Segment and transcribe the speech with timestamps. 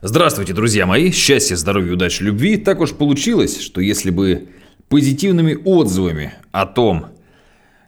[0.00, 1.10] Здравствуйте, друзья мои!
[1.10, 2.56] Счастья, здоровья, удачи, любви.
[2.56, 4.46] Так уж получилось, что если бы
[4.88, 7.06] позитивными отзывами о том,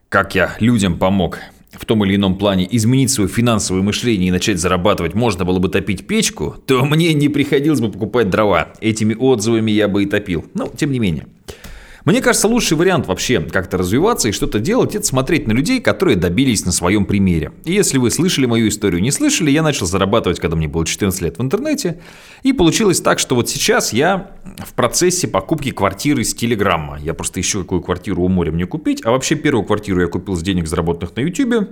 [0.09, 1.39] как я людям помог
[1.71, 5.69] в том или ином плане изменить свое финансовое мышление и начать зарабатывать, можно было бы
[5.69, 8.73] топить печку, то мне не приходилось бы покупать дрова.
[8.81, 10.47] Этими отзывами я бы и топил.
[10.53, 11.29] Но, тем не менее.
[12.11, 16.17] Мне кажется, лучший вариант вообще как-то развиваться и что-то делать, это смотреть на людей, которые
[16.17, 17.53] добились на своем примере.
[17.65, 21.23] И если вы слышали мою историю, не слышали, я начал зарабатывать, когда мне было 14
[21.23, 22.01] лет в интернете.
[22.43, 26.99] И получилось так, что вот сейчас я в процессе покупки квартиры с Телеграмма.
[26.99, 29.03] Я просто ищу, какую квартиру у моря мне купить.
[29.05, 31.69] А вообще первую квартиру я купил с денег, заработанных на YouTube.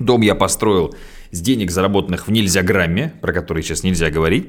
[0.00, 0.96] Дом я построил
[1.30, 4.48] с денег, заработанных в нельзя-грамме, про который сейчас нельзя говорить.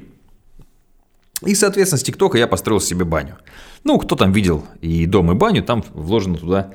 [1.45, 3.38] И, соответственно, с ТикТока я построил себе баню.
[3.84, 6.73] Ну, кто там видел и дом, и баню, там вложено туда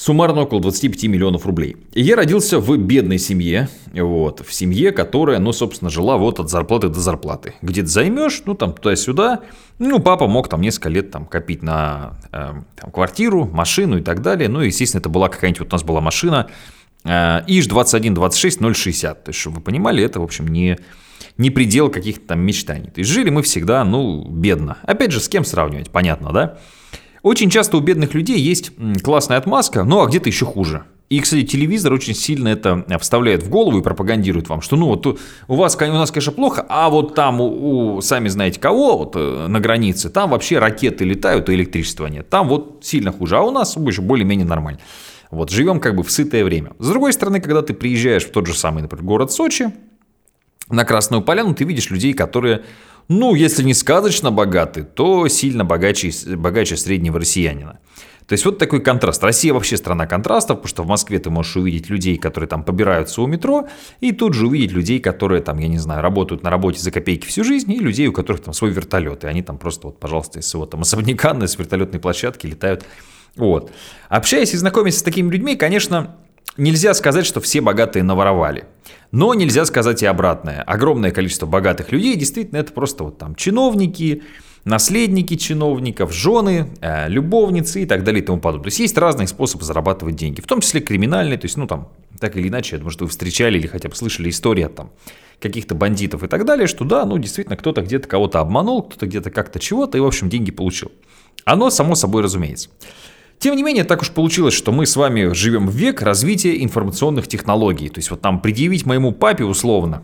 [0.00, 1.76] суммарно около 25 миллионов рублей.
[1.92, 6.48] И я родился в бедной семье, вот, в семье, которая, ну, собственно, жила вот от
[6.48, 7.54] зарплаты до зарплаты.
[7.60, 9.40] Где-то займешь, ну, там, туда-сюда.
[9.78, 14.22] Ну, папа мог там несколько лет там копить на э, там, квартиру, машину и так
[14.22, 14.48] далее.
[14.48, 16.48] Ну, естественно, это была какая-нибудь, вот у нас была машина
[17.04, 19.24] э, ИЖ 21 26 060.
[19.24, 20.78] То есть, чтобы вы понимали, это, в общем, не
[21.38, 22.90] не предел каких-то там мечтаний.
[22.90, 24.78] То есть жили мы всегда, ну, бедно.
[24.82, 26.58] Опять же, с кем сравнивать, понятно, да?
[27.22, 30.84] Очень часто у бедных людей есть классная отмазка, ну, а где-то еще хуже.
[31.10, 35.06] И, кстати, телевизор очень сильно это вставляет в голову и пропагандирует вам, что ну вот
[35.06, 39.16] у вас, у нас, конечно, плохо, а вот там у, у сами знаете кого, вот
[39.16, 42.30] э, на границе, там вообще ракеты летают, и электричества нет.
[42.30, 44.78] Там вот сильно хуже, а у нас больше более-менее нормально.
[45.32, 46.74] Вот, живем как бы в сытое время.
[46.78, 49.72] С другой стороны, когда ты приезжаешь в тот же самый, например, город Сочи,
[50.70, 52.64] на Красную Поляну ты видишь людей, которые,
[53.08, 57.78] ну, если не сказочно богаты, то сильно богаче, богаче среднего россиянина.
[58.30, 59.24] То есть вот такой контраст.
[59.24, 63.22] Россия вообще страна контрастов, потому что в Москве ты можешь увидеть людей, которые там побираются
[63.22, 63.66] у метро,
[63.98, 67.26] и тут же увидеть людей, которые там, я не знаю, работают на работе за копейки
[67.26, 70.38] всю жизнь, и людей, у которых там свой вертолет, и они там просто вот, пожалуйста,
[70.38, 72.84] из своего там особняка с вертолетной площадки летают.
[73.34, 73.72] Вот.
[74.08, 76.16] Общаясь и знакомясь с такими людьми, конечно,
[76.56, 78.64] Нельзя сказать, что все богатые наворовали.
[79.12, 80.62] Но нельзя сказать и обратное.
[80.62, 84.22] Огромное количество богатых людей действительно это просто вот там чиновники,
[84.64, 88.64] наследники чиновников, жены, э, любовницы и так далее и тому подобное.
[88.64, 91.88] То есть есть разные способы зарабатывать деньги, в том числе криминальные, то есть, ну там,
[92.18, 94.90] так или иначе, я думаю, что вы встречали или хотя бы слышали истории от там
[95.40, 99.30] каких-то бандитов и так далее, что да, ну действительно кто-то где-то кого-то обманул, кто-то где-то
[99.30, 100.92] как-то чего-то и, в общем, деньги получил.
[101.44, 102.68] Оно само собой разумеется.
[103.40, 107.26] Тем не менее, так уж получилось, что мы с вами живем в век развития информационных
[107.26, 107.88] технологий.
[107.88, 110.02] То есть вот там предъявить моему папе условно,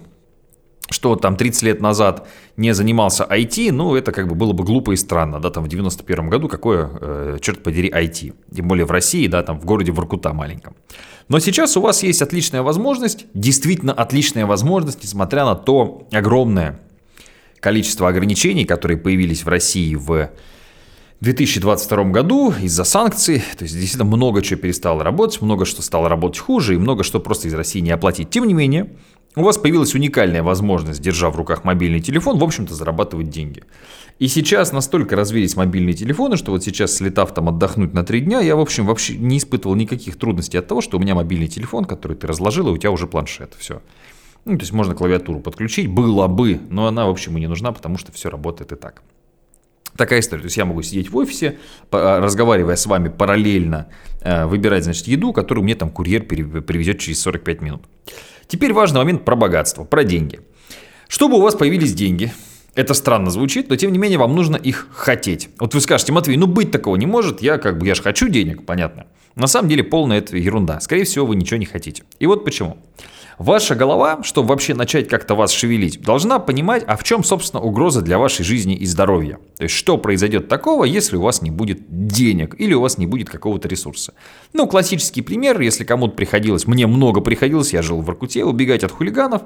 [0.89, 2.27] что там 30 лет назад
[2.57, 5.69] не занимался IT, ну, это как бы было бы глупо и странно, да, там в
[5.69, 9.93] 91 году какое, э, черт подери, IT, тем более в России, да, там в городе
[9.93, 10.75] Воркута маленьком.
[11.29, 16.81] Но сейчас у вас есть отличная возможность, действительно отличная возможность, несмотря на то огромное
[17.61, 20.31] количество ограничений, которые появились в России в
[21.21, 26.39] 2022 году из-за санкций, то есть действительно много чего перестало работать, много что стало работать
[26.41, 28.29] хуже и много что просто из России не оплатить.
[28.29, 28.91] Тем не менее,
[29.35, 33.65] у вас появилась уникальная возможность, держа в руках мобильный телефон, в общем-то зарабатывать деньги.
[34.19, 38.41] И сейчас настолько развились мобильные телефоны, что вот сейчас, слетав там отдохнуть на три дня,
[38.41, 41.85] я, в общем, вообще не испытывал никаких трудностей от того, что у меня мобильный телефон,
[41.85, 43.55] который ты разложил, и у тебя уже планшет.
[43.59, 43.83] Все.
[44.47, 47.73] Ну, то есть можно клавиатуру подключить, было бы, но она, в общем, и не нужна,
[47.73, 49.03] потому что все работает и так.
[49.97, 50.43] Такая история.
[50.43, 51.59] То есть я могу сидеть в офисе,
[51.91, 53.89] разговаривая с вами параллельно,
[54.21, 57.83] э, выбирать, значит, еду, которую мне там курьер привезет через 45 минут.
[58.47, 60.41] Теперь важный момент про богатство, про деньги.
[61.09, 62.33] Чтобы у вас появились деньги,
[62.75, 65.49] это странно звучит, но тем не менее вам нужно их хотеть.
[65.59, 68.29] Вот вы скажете, Матвей, ну быть такого не может, я как бы, я же хочу
[68.29, 69.07] денег, понятно.
[69.37, 70.81] На самом деле полная это ерунда.
[70.81, 72.03] Скорее всего, вы ничего не хотите.
[72.19, 72.79] И вот почему.
[73.39, 78.01] Ваша голова, чтобы вообще начать как-то вас шевелить, должна понимать, а в чем, собственно, угроза
[78.01, 79.39] для вашей жизни и здоровья.
[79.59, 83.07] То есть, что произойдет такого, если у вас не будет денег или у вас не
[83.07, 84.15] будет какого-то ресурса.
[84.55, 88.93] Ну, классический пример, если кому-то приходилось, мне много приходилось, я жил в Иркуте, убегать от
[88.93, 89.43] хулиганов,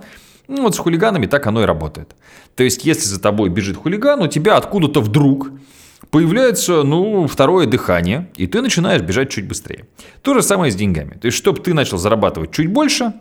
[0.47, 2.15] ну, вот с хулиганами так оно и работает.
[2.55, 5.51] То есть, если за тобой бежит хулиган, у тебя откуда-то вдруг
[6.11, 9.87] появляется, ну, второе дыхание, и ты начинаешь бежать чуть быстрее.
[10.23, 11.15] То же самое с деньгами.
[11.21, 13.13] То есть, чтобы ты начал зарабатывать чуть больше,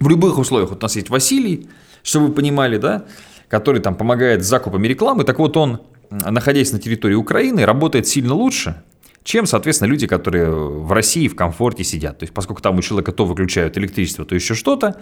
[0.00, 0.70] в любых условиях.
[0.70, 1.68] Вот у нас есть Василий,
[2.02, 3.06] чтобы вы понимали, да,
[3.48, 5.24] который там помогает с закупами рекламы.
[5.24, 8.82] Так вот он, находясь на территории Украины, работает сильно лучше,
[9.24, 12.18] чем, соответственно, люди, которые в России в комфорте сидят.
[12.18, 15.00] То есть, поскольку там у человека то выключают электричество, то еще что-то,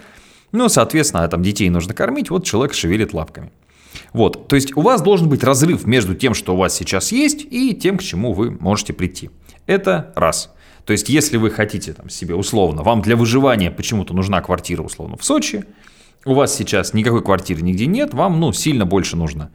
[0.53, 3.51] ну, соответственно, там детей нужно кормить, вот человек шевелит лапками.
[4.13, 7.47] Вот, то есть у вас должен быть разрыв между тем, что у вас сейчас есть,
[7.49, 9.31] и тем, к чему вы можете прийти.
[9.67, 10.53] Это раз.
[10.85, 15.17] То есть, если вы хотите там, себе условно, вам для выживания почему-то нужна квартира условно
[15.17, 15.65] в Сочи,
[16.27, 19.51] у вас сейчас никакой квартиры нигде нет, вам ну, сильно больше нужно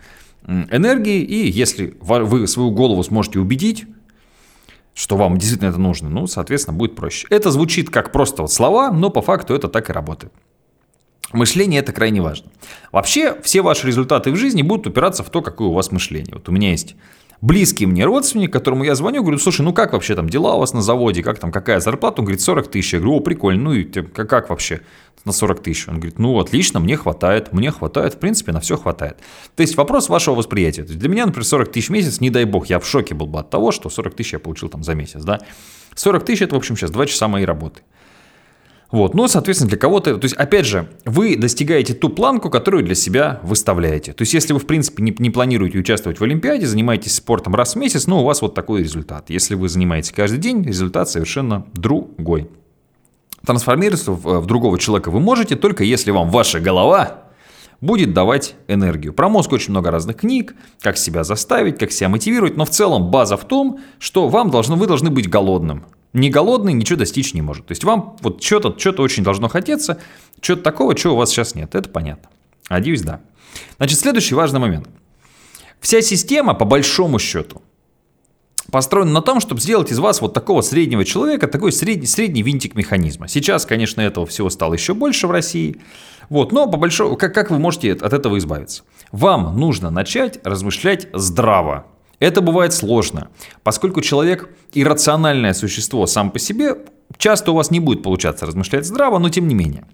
[0.48, 3.86] энергии, и если вы свою голову сможете убедить,
[4.94, 7.28] что вам действительно это нужно, ну, соответственно, будет проще.
[7.30, 10.34] Это звучит как просто вот слова, но по факту это так и работает.
[11.32, 12.52] Мышление это крайне важно.
[12.92, 16.34] Вообще, все ваши результаты в жизни будут упираться в то, какое у вас мышление.
[16.34, 16.96] Вот у меня есть
[17.42, 20.74] близкий мне родственник, которому я звоню, говорю, слушай, ну как вообще там дела у вас
[20.74, 22.22] на заводе, как там, какая зарплата?
[22.22, 22.94] Он говорит, 40 тысяч.
[22.94, 24.82] Я говорю, о, прикольно, ну и как, как вообще
[25.26, 25.88] на 40 тысяч?
[25.88, 29.18] Он говорит, ну отлично, мне хватает, мне хватает, в принципе, на все хватает.
[29.56, 30.84] То есть вопрос вашего восприятия.
[30.84, 33.14] То есть для меня, например, 40 тысяч в месяц, не дай бог, я в шоке
[33.14, 35.40] был бы от того, что 40 тысяч я получил там за месяц, да.
[35.96, 37.82] 40 тысяч это, в общем, сейчас 2 часа моей работы.
[38.92, 42.96] Вот, но, соответственно, для кого-то, то есть, опять же, вы достигаете ту планку, которую для
[42.96, 44.14] себя выставляете.
[44.14, 47.76] То есть, если вы, в принципе, не, не планируете участвовать в Олимпиаде, занимаетесь спортом раз
[47.76, 49.30] в месяц, ну, у вас вот такой результат.
[49.30, 52.50] Если вы занимаетесь каждый день, результат совершенно другой.
[53.46, 57.26] Трансформироваться в, в другого человека вы можете, только если вам ваша голова
[57.82, 59.14] будет давать энергию.
[59.14, 63.12] Про мозг очень много разных книг, как себя заставить, как себя мотивировать, но в целом
[63.12, 67.42] база в том, что вам должно, вы должны быть голодным не голодный ничего достичь не
[67.42, 67.68] может.
[67.68, 70.00] То есть вам вот что-то что очень должно хотеться,
[70.42, 71.76] что-то такого, чего у вас сейчас нет.
[71.76, 72.30] Это понятно.
[72.70, 73.22] Надеюсь, да.
[73.78, 74.88] Значит, следующий важный момент.
[75.80, 77.62] Вся система, по большому счету,
[78.72, 82.76] построена на том, чтобы сделать из вас вот такого среднего человека, такой средний, средний винтик
[82.76, 83.28] механизма.
[83.28, 85.82] Сейчас, конечно, этого всего стало еще больше в России.
[86.30, 88.84] Вот, но по большому, как, как вы можете от этого избавиться?
[89.12, 91.88] Вам нужно начать размышлять здраво.
[92.20, 93.30] Это бывает сложно,
[93.64, 96.76] поскольку человек иррациональное существо сам по себе,
[97.18, 99.86] часто у вас не будет получаться размышлять здраво, но тем не менее.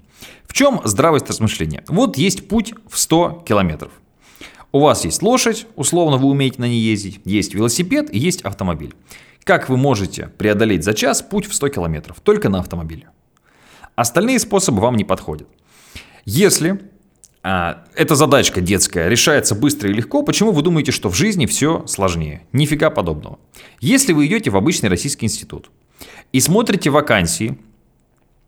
[0.45, 1.83] В чем здравость размышления?
[1.87, 3.91] Вот есть путь в 100 километров.
[4.71, 8.93] У вас есть лошадь, условно вы умеете на ней ездить, есть велосипед и есть автомобиль.
[9.43, 12.19] Как вы можете преодолеть за час путь в 100 километров?
[12.21, 13.09] Только на автомобиле.
[13.95, 15.47] Остальные способы вам не подходят.
[16.25, 16.81] Если
[17.47, 21.85] а, эта задачка детская решается быстро и легко, почему вы думаете, что в жизни все
[21.85, 22.41] сложнее?
[22.53, 23.37] Нифига подобного.
[23.79, 25.69] Если вы идете в обычный российский институт
[26.31, 27.59] и смотрите вакансии,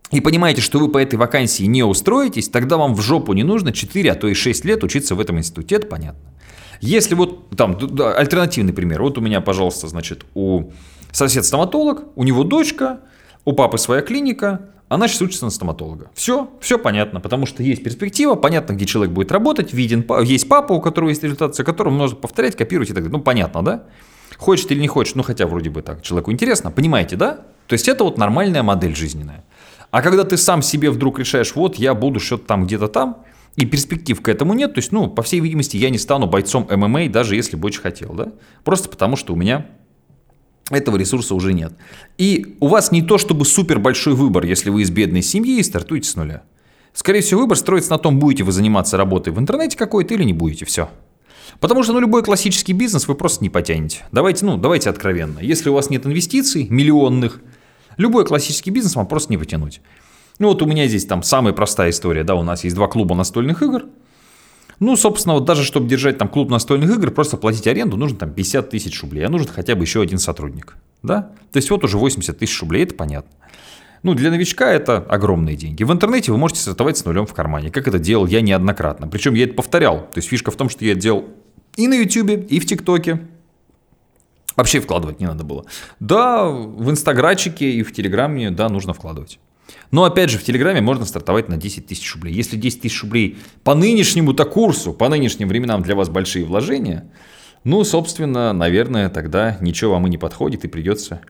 [0.10, 3.72] и понимаете, что вы по этой вакансии не устроитесь, тогда вам в жопу не нужно
[3.72, 6.34] 4, а то и 6 лет учиться в этом институте, это понятно.
[6.82, 10.72] Если вот там альтернативный пример, вот у меня, пожалуйста, значит, у
[11.12, 13.02] сосед стоматолог, у него дочка,
[13.46, 16.10] у папы своя клиника, она сейчас учится на стоматолога.
[16.14, 20.74] Все, все понятно, потому что есть перспектива, понятно, где человек будет работать, виден, есть папа,
[20.74, 23.18] у которого есть результат, о котором можно повторять, копировать и так далее.
[23.18, 23.84] Ну, понятно, да?
[24.38, 27.46] Хочет или не хочет, ну, хотя вроде бы так, человеку интересно, понимаете, да?
[27.68, 29.44] То есть это вот нормальная модель жизненная.
[29.92, 33.24] А когда ты сам себе вдруг решаешь, вот я буду что-то там, где-то там,
[33.58, 36.68] и перспектив к этому нет, то есть, ну, по всей видимости, я не стану бойцом
[36.70, 38.32] ММА, даже если бы очень хотел, да?
[38.64, 39.66] Просто потому что у меня
[40.70, 41.74] этого ресурса уже нет.
[42.18, 45.64] И у вас не то чтобы супер большой выбор, если вы из бедной семьи и
[45.64, 46.44] стартуете с нуля.
[46.94, 50.34] Скорее всего, выбор строится на том, будете вы заниматься работой в интернете какой-то или не
[50.34, 50.66] будете.
[50.66, 50.90] Все.
[51.60, 54.06] Потому что ну, любой классический бизнес вы просто не потянете.
[54.12, 55.40] Давайте, ну, давайте откровенно.
[55.40, 57.42] Если у вас нет инвестиций миллионных,
[57.98, 59.82] любой классический бизнес вам просто не потянуть.
[60.40, 62.24] Ну вот у меня здесь там самая простая история.
[62.24, 63.86] Да, у нас есть два клуба настольных игр–
[64.80, 68.32] ну, собственно, вот даже чтобы держать там клуб настольных игр, просто платить аренду нужно там
[68.32, 70.76] 50 тысяч рублей, а нужен хотя бы еще один сотрудник.
[71.02, 71.32] Да?
[71.52, 73.32] То есть вот уже 80 тысяч рублей, это понятно.
[74.04, 75.84] Ну, для новичка это огромные деньги.
[75.84, 79.08] В интернете вы можете стартовать с нулем в кармане, как это делал я неоднократно.
[79.08, 80.02] Причем я это повторял.
[80.02, 81.26] То есть фишка в том, что я это делал
[81.76, 83.22] и на YouTube, и в ТикТоке.
[84.56, 85.66] Вообще вкладывать не надо было.
[86.00, 89.40] Да, в инстаграчике и в телеграме, да, нужно вкладывать.
[89.92, 92.34] Но опять же, в Телеграме можно стартовать на 10 тысяч рублей.
[92.34, 97.10] Если 10 тысяч рублей по нынешнему-то курсу, по нынешним временам для вас большие вложения,
[97.64, 101.22] ну, собственно, наверное, тогда ничего вам и не подходит, и придется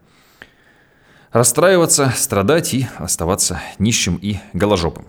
[1.32, 5.08] расстраиваться, страдать и оставаться нищим и голожопым.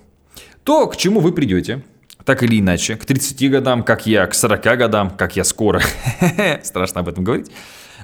[0.64, 1.85] То, к чему вы придете,
[2.25, 5.80] так или иначе, к 30 годам, как я, к 40 годам, как я скоро,
[6.62, 7.50] страшно об этом говорить,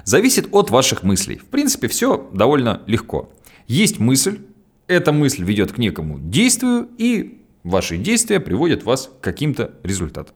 [0.03, 1.37] зависит от ваших мыслей.
[1.37, 3.29] В принципе, все довольно легко.
[3.67, 4.39] Есть мысль,
[4.87, 10.35] эта мысль ведет к некому действию, и ваши действия приводят вас к каким-то результатам.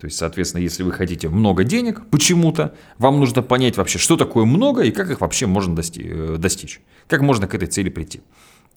[0.00, 4.46] То есть, соответственно, если вы хотите много денег почему-то, вам нужно понять вообще, что такое
[4.46, 6.80] много и как их вообще можно э, достичь.
[7.06, 8.22] Как можно к этой цели прийти.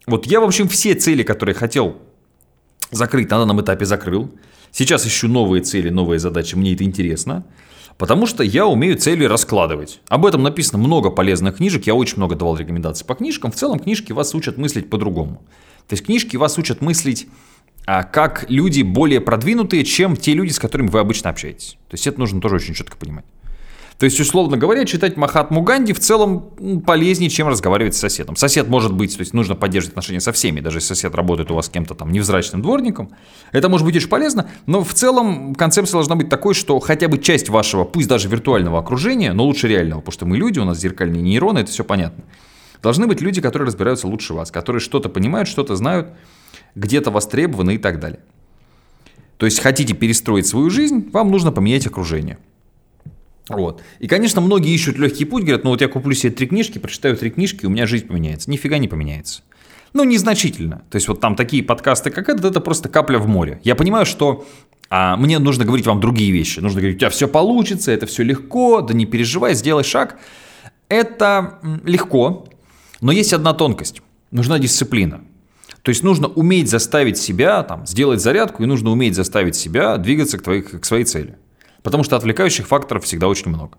[0.05, 2.01] Вот я, в общем, все цели, которые хотел
[2.95, 4.31] закрыть, на данном этапе закрыл.
[4.71, 7.45] Сейчас ищу новые цели, новые задачи, мне это интересно.
[7.97, 10.01] Потому что я умею цели раскладывать.
[10.07, 13.51] Об этом написано много полезных книжек, я очень много давал рекомендаций по книжкам.
[13.51, 15.43] В целом книжки вас учат мыслить по-другому.
[15.87, 17.27] То есть книжки вас учат мыслить
[17.85, 21.77] а, как люди более продвинутые, чем те люди, с которыми вы обычно общаетесь.
[21.89, 23.25] То есть это нужно тоже очень четко понимать.
[23.97, 28.35] То есть, условно говоря, читать Махатму Ганди в целом полезнее, чем разговаривать с соседом.
[28.35, 31.55] Сосед может быть, то есть нужно поддерживать отношения со всеми, даже если сосед работает у
[31.55, 33.11] вас с кем-то там невзрачным дворником.
[33.51, 37.19] Это может быть очень полезно, но в целом концепция должна быть такой, что хотя бы
[37.19, 40.79] часть вашего, пусть даже виртуального окружения, но лучше реального, потому что мы люди, у нас
[40.79, 42.23] зеркальные нейроны, это все понятно.
[42.81, 46.09] Должны быть люди, которые разбираются лучше вас, которые что-то понимают, что-то знают,
[46.75, 48.19] где-то востребованы и так далее.
[49.37, 52.39] То есть хотите перестроить свою жизнь, вам нужно поменять окружение.
[53.49, 53.81] Вот.
[53.99, 57.17] И, конечно, многие ищут легкий путь, говорят, ну вот я куплю себе три книжки, прочитаю
[57.17, 58.49] три книжки, у меня жизнь поменяется.
[58.49, 59.41] Нифига не поменяется.
[59.93, 60.83] Ну, незначительно.
[60.89, 63.59] То есть вот там такие подкасты, как этот, это просто капля в море.
[63.63, 64.45] Я понимаю, что
[64.89, 66.59] а, мне нужно говорить вам другие вещи.
[66.59, 70.17] Нужно говорить, у тебя все получится, это все легко, да не переживай, сделай шаг.
[70.89, 72.47] Это легко,
[73.01, 74.01] но есть одна тонкость.
[74.31, 75.21] Нужна дисциплина.
[75.83, 80.37] То есть нужно уметь заставить себя, там, сделать зарядку, и нужно уметь заставить себя двигаться
[80.37, 81.37] к, твоей, к своей цели.
[81.83, 83.77] Потому что отвлекающих факторов всегда очень много.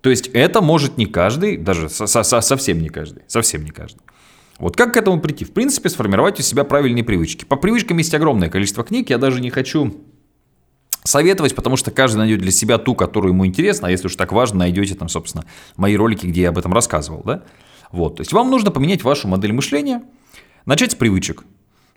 [0.00, 4.00] То есть это может не каждый, даже со со совсем не каждый, совсем не каждый.
[4.58, 5.44] Вот как к этому прийти?
[5.44, 7.44] В принципе, сформировать у себя правильные привычки.
[7.44, 10.04] По привычкам есть огромное количество книг, я даже не хочу
[11.02, 14.32] советовать, потому что каждый найдет для себя ту, которую ему интересно, а если уж так
[14.32, 15.44] важно, найдете там, собственно,
[15.76, 17.42] мои ролики, где я об этом рассказывал, да?
[17.90, 20.02] Вот, то есть вам нужно поменять вашу модель мышления–
[20.66, 21.44] Начать с привычек.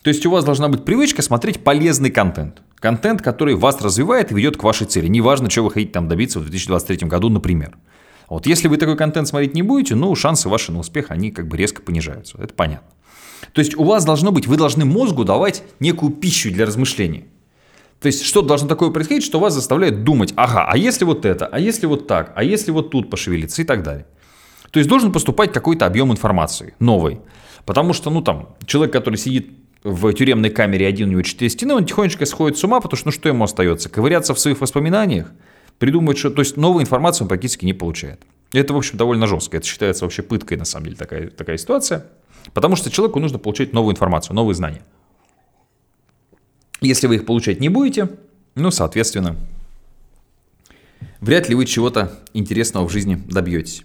[0.04, 2.62] То есть у вас должна быть привычка смотреть полезный контент.
[2.84, 5.08] Контент, который вас развивает и ведет к вашей цели.
[5.08, 7.78] Неважно, что вы хотите там добиться в 2023 году, например.
[8.28, 11.48] Вот если вы такой контент смотреть не будете, ну, шансы ваши на успех, они как
[11.48, 12.38] бы резко понижаются.
[12.44, 12.90] Это понятно.
[13.54, 17.28] То есть у вас должно быть, вы должны мозгу давать некую пищу для размышлений.
[18.02, 21.48] То есть что-то должно такое происходить, что вас заставляет думать, ага, а если вот это,
[21.48, 24.08] а если вот так, а если вот тут пошевелиться и так далее.
[24.72, 27.22] То есть должен поступать какой-то объем информации новый.
[27.66, 31.74] Потому что, ну там, человек, который сидит в тюремной камере один, у него четыре стены,
[31.74, 33.90] он тихонечко сходит с ума, потому что ну что ему остается?
[33.90, 35.32] Ковыряться в своих воспоминаниях,
[35.78, 36.30] придумывать, что...
[36.30, 38.22] То есть новую информацию он практически не получает.
[38.54, 39.58] Это, в общем, довольно жестко.
[39.58, 42.06] Это считается вообще пыткой, на самом деле, такая, такая ситуация.
[42.54, 44.84] Потому что человеку нужно получать новую информацию, новые знания.
[46.82, 48.10] Если вы их получать не будете,
[48.56, 49.38] ну, соответственно,
[51.20, 53.84] вряд ли вы чего-то интересного в жизни добьетесь.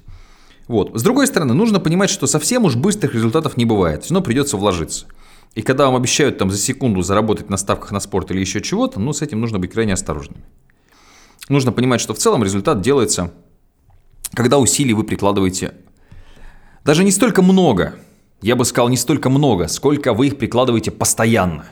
[0.67, 0.99] Вот.
[0.99, 4.05] С другой стороны, нужно понимать, что совсем уж быстрых результатов не бывает.
[4.05, 5.07] Все равно придется вложиться.
[5.55, 9.01] И когда вам обещают там за секунду заработать на ставках на спорт или еще чего-то,
[9.01, 10.43] ну с этим нужно быть крайне осторожными.
[11.49, 13.33] Нужно понимать, что в целом результат делается,
[14.35, 15.73] когда усилий вы прикладываете
[16.85, 17.97] даже не столько много,
[18.41, 21.67] я бы сказал не столько много, сколько вы их прикладываете постоянно.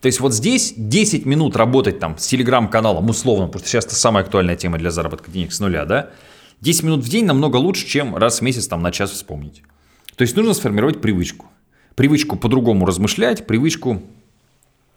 [0.00, 3.94] То есть вот здесь 10 минут работать там с телеграм-каналом, условно, потому что сейчас это
[3.94, 6.10] самая актуальная тема для заработка денег с нуля, да,
[6.62, 9.62] 10 минут в день намного лучше, чем раз в месяц там на час вспомнить.
[10.16, 11.46] То есть нужно сформировать привычку.
[12.00, 14.00] Привычку по-другому размышлять, привычку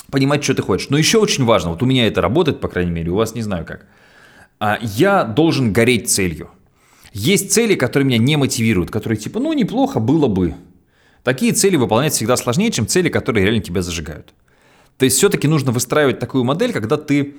[0.10, 0.88] понимать, что ты хочешь.
[0.90, 3.42] Но еще очень важно, вот у меня это работает, по крайней мере, у вас не
[3.42, 3.86] знаю как.
[4.58, 6.50] А, я должен гореть целью.
[7.12, 10.56] Есть цели, которые меня не мотивируют, которые типа, ну неплохо было бы.
[11.24, 14.34] Такие цели выполнять всегда сложнее, чем цели, которые реально тебя зажигают.
[14.98, 17.36] То есть все-таки нужно выстраивать такую модель, когда ты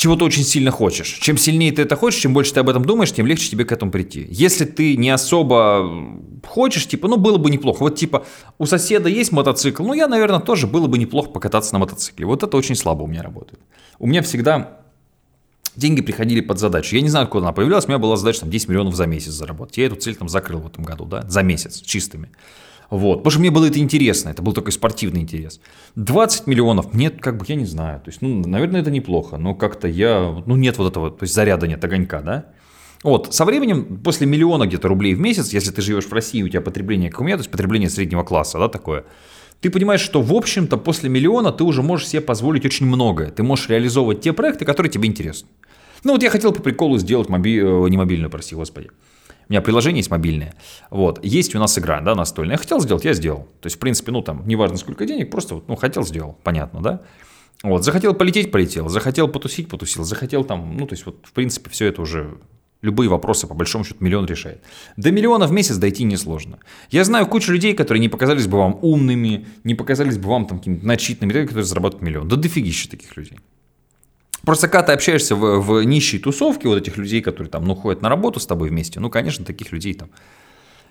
[0.00, 1.18] чего ты очень сильно хочешь.
[1.20, 3.72] Чем сильнее ты это хочешь, чем больше ты об этом думаешь, тем легче тебе к
[3.72, 4.26] этому прийти.
[4.30, 6.16] Если ты не особо
[6.46, 7.80] хочешь, типа, ну было бы неплохо.
[7.82, 8.24] Вот типа
[8.56, 12.24] у соседа есть мотоцикл, ну я, наверное, тоже было бы неплохо покататься на мотоцикле.
[12.24, 13.60] Вот это очень слабо у меня работает.
[13.98, 14.80] У меня всегда
[15.76, 16.96] деньги приходили под задачу.
[16.96, 19.32] Я не знаю, откуда она появилась, у меня была задача там 10 миллионов за месяц
[19.32, 19.76] заработать.
[19.76, 22.30] Я эту цель там закрыл в этом году, да, за месяц, чистыми.
[22.90, 23.18] Вот.
[23.18, 25.60] Потому что мне было это интересно, это был такой спортивный интерес.
[25.94, 28.00] 20 миллионов, нет, как бы, я не знаю.
[28.00, 31.34] То есть, ну, наверное, это неплохо, но как-то я, ну, нет вот этого, то есть
[31.34, 32.46] заряда нет, огонька, да.
[33.02, 36.48] Вот, со временем, после миллиона где-то рублей в месяц, если ты живешь в России, у
[36.48, 39.04] тебя потребление, как у меня, то есть потребление среднего класса, да, такое,
[39.60, 43.30] ты понимаешь, что, в общем-то, после миллиона ты уже можешь себе позволить очень многое.
[43.30, 45.48] Ты можешь реализовывать те проекты, которые тебе интересны.
[46.02, 47.58] Ну, вот я хотел по приколу сделать моби...
[47.58, 48.90] Э, не мобильную, прости господи.
[49.50, 50.54] У меня приложение есть мобильное.
[50.90, 51.18] Вот.
[51.24, 52.54] Есть у нас игра, да, настольная.
[52.54, 53.48] Я хотел сделать, я сделал.
[53.60, 56.38] То есть, в принципе, ну, там, неважно сколько денег, просто, ну, хотел, сделал.
[56.44, 57.00] Понятно, да?
[57.64, 57.84] Вот.
[57.84, 58.88] Захотел полететь, полетел.
[58.88, 60.04] Захотел потусить, потусил.
[60.04, 62.38] Захотел там, ну, то есть, вот, в принципе, все это уже
[62.82, 64.62] Любые вопросы, по большому счету, миллион решает.
[64.96, 66.60] До миллиона в месяц дойти несложно.
[66.90, 70.58] Я знаю кучу людей, которые не показались бы вам умными, не показались бы вам там
[70.60, 72.28] какими-то начитанными, которые зарабатывают миллион.
[72.28, 73.38] Да дофигища таких людей.
[74.44, 78.02] Просто когда ты общаешься в, в нищей тусовке, вот этих людей, которые там, ну, ходят
[78.02, 80.10] на работу с тобой вместе, ну, конечно, таких людей там,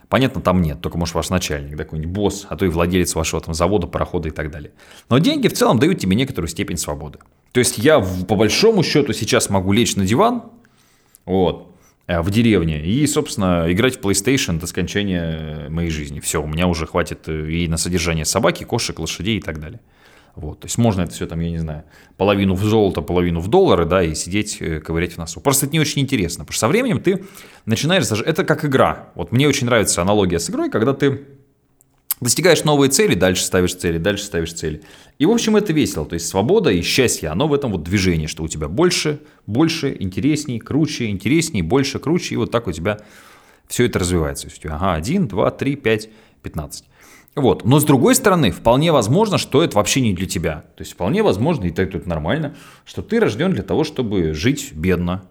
[0.08, 3.42] понятно, там нет, только, может, ваш начальник, да, какой-нибудь босс, а то и владелец вашего
[3.42, 4.72] там завода, парохода и так далее.
[5.10, 7.20] Но деньги в целом дают тебе некоторую степень свободы.
[7.52, 10.44] То есть я, по большому счету, сейчас могу лечь на диван,
[11.26, 11.76] вот,
[12.08, 16.20] э, в деревне и, собственно, играть в PlayStation до скончания моей жизни.
[16.20, 19.80] Все, у меня уже хватит э, и на содержание собаки, кошек, лошадей и так далее.
[20.40, 21.84] Вот, то есть можно это все там, я не знаю,
[22.16, 25.42] половину в золото, половину в доллары, да, и сидеть, э, ковырять в носу.
[25.42, 27.26] Просто это не очень интересно, потому что со временем ты
[27.66, 29.10] начинаешь даже, это как игра.
[29.16, 31.26] Вот мне очень нравится аналогия с игрой, когда ты
[32.22, 34.82] достигаешь новые цели, дальше ставишь цели, дальше ставишь цели.
[35.18, 36.06] И, в общем, это весело.
[36.06, 39.94] То есть свобода и счастье, оно в этом вот движении, что у тебя больше, больше,
[40.00, 43.00] интересней, круче, интересней, больше, круче, и вот так у тебя
[43.68, 44.48] все это развивается.
[44.48, 46.10] То есть, ага, 1, 2, 3, 5,
[46.44, 46.86] 15.
[47.36, 47.64] Вот.
[47.64, 50.66] Но с другой стороны, вполне возможно, что это вообще не для тебя.
[50.76, 52.56] То есть вполне возможно, и так это нормально,
[52.86, 55.24] что ты рожден для того, чтобы жить бедно,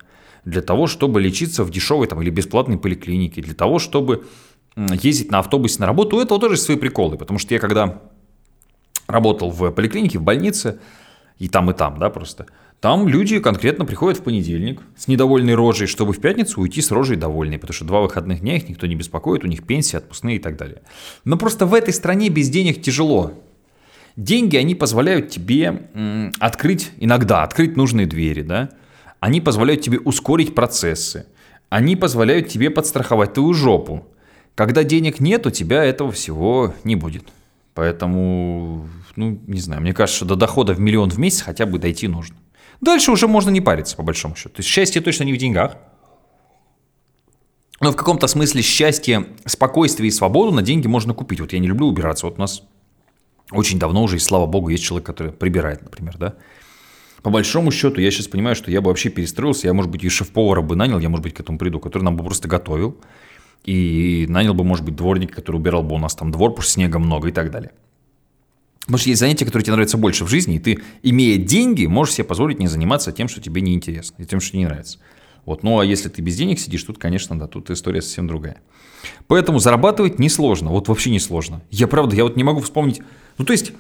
[0.45, 4.27] для того, чтобы лечиться в дешевой там, или бесплатной поликлинике, для того, чтобы
[4.77, 6.17] ездить на автобусе на работу.
[6.17, 8.01] У этого тоже свои приколы, потому что я когда
[9.07, 10.79] работал в поликлинике, в больнице,
[11.39, 12.47] и там, и там, да, просто–
[12.81, 17.17] там люди конкретно приходят в понедельник с недовольной рожей, чтобы в пятницу уйти с рожей
[17.17, 20.39] довольной, потому что два выходных дня их никто не беспокоит, у них пенсии, отпускные и
[20.39, 20.83] так далее.
[21.25, 23.33] Но просто в этой стране без денег тяжело.
[24.15, 25.91] Деньги, они позволяют тебе
[26.39, 28.71] открыть, иногда открыть нужные двери, да?
[29.19, 31.27] Они позволяют тебе ускорить процессы.
[31.71, 34.07] Они позволяют тебе подстраховать твою жопу.
[34.55, 37.25] Когда денег нет, у тебя этого всего не будет.
[37.75, 42.09] Поэтому, ну, не знаю, мне кажется, до дохода в миллион в месяц хотя бы дойти
[42.09, 42.37] нужно.
[42.81, 44.51] Дальше уже можно не париться, по большому счету.
[44.51, 45.77] То есть счастье точно не в деньгах.
[47.81, 51.41] Но в каком-то смысле счастье, спокойствие и свободу на деньги можно купить.
[51.41, 52.27] Вот я не люблю убираться.
[52.27, 52.63] Вот у нас
[53.53, 56.35] очень давно уже, и слава богу, есть человек, который прибирает, например, да.
[57.23, 60.09] По большому счету, я сейчас понимаю, что я бы вообще перестроился, я, может быть, и
[60.09, 62.97] шеф-повара бы нанял, я, может быть, к этому приду, который нам бы просто готовил,
[63.65, 66.73] и нанял бы, может быть, дворника, который убирал бы у нас там двор, потому что
[66.73, 67.73] снега много и так далее.
[68.89, 72.15] Потому что есть занятия, которые тебе нравятся больше в жизни, и ты, имея деньги, можешь
[72.15, 74.99] себе позволить не заниматься тем, что тебе не интересно, и тем, что не нравится.
[75.45, 75.63] Вот.
[75.63, 78.63] Ну а если ты без денег сидишь, тут, конечно, да, тут история совсем другая.
[79.27, 81.61] Поэтому зарабатывать несложно, вот вообще несложно.
[81.69, 83.03] Я правда, я вот не могу вспомнить.
[83.37, 83.73] Ну то есть,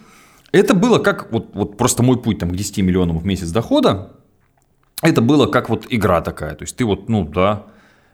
[0.53, 4.13] это было как вот, вот просто мой путь там, к 10 миллионам в месяц дохода.
[5.01, 6.55] Это было как вот игра такая.
[6.55, 7.65] То есть ты вот, ну да,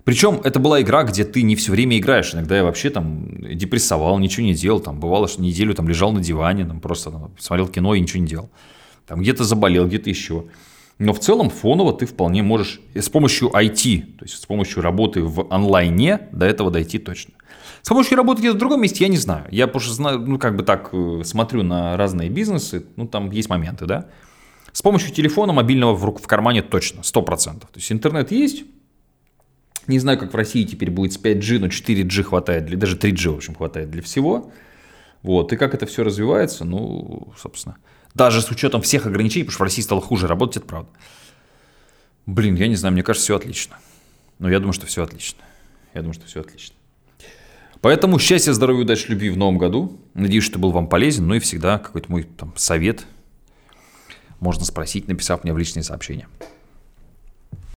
[0.05, 2.35] причем это была игра, где ты не все время играешь.
[2.35, 4.81] Иногда я вообще там депрессовал, ничего не делал.
[4.81, 8.21] Там бывало, что неделю там лежал на диване, там просто там, смотрел кино и ничего
[8.21, 8.51] не делал.
[9.07, 10.45] Там где-то заболел, где-то еще.
[10.99, 15.23] Но в целом фоново ты вполне можешь с помощью IT, то есть с помощью работы
[15.23, 17.35] в онлайне до этого дойти точно.
[17.83, 19.47] С помощью работы где-то в другом месте я не знаю.
[19.51, 23.49] Я просто знаю, ну как бы так э, смотрю на разные бизнесы, ну там есть
[23.49, 24.07] моменты, да.
[24.73, 27.61] С помощью телефона мобильного в, в кармане точно, 100%.
[27.61, 28.65] То есть интернет есть,
[29.87, 33.31] не знаю, как в России теперь будет с 5G, но 4G хватает, для, даже 3G,
[33.31, 34.53] в общем, хватает для всего.
[35.23, 37.77] Вот, и как это все развивается, ну, собственно,
[38.15, 40.91] даже с учетом всех ограничений, потому что в России стало хуже работать, это правда.
[42.27, 43.77] Блин, я не знаю, мне кажется, все отлично.
[44.39, 45.43] Но я думаю, что все отлично.
[45.95, 46.75] Я думаю, что все отлично.
[47.81, 50.01] Поэтому счастья, здоровья, удачи, любви в новом году.
[50.15, 51.27] Надеюсь, что был вам полезен.
[51.27, 53.05] Ну и всегда какой-то мой там совет
[54.41, 56.29] можно спросить, написав мне в личные сообщения.